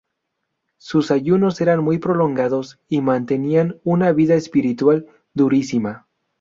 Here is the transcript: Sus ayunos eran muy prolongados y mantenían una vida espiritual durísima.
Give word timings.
Sus 0.79 1.11
ayunos 1.11 1.61
eran 1.61 1.83
muy 1.83 1.99
prolongados 1.99 2.79
y 2.89 3.01
mantenían 3.01 3.77
una 3.83 4.11
vida 4.13 4.33
espiritual 4.33 5.05
durísima. 5.35 6.07